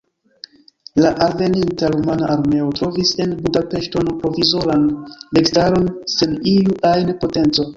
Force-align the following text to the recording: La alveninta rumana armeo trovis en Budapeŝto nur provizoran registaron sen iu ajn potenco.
La 1.03 1.09
alveninta 1.25 1.91
rumana 1.95 2.29
armeo 2.37 2.71
trovis 2.79 3.11
en 3.25 3.35
Budapeŝto 3.43 4.03
nur 4.09 4.17
provizoran 4.25 4.89
registaron 5.41 5.89
sen 6.19 6.37
iu 6.57 6.79
ajn 6.95 7.15
potenco. 7.25 7.69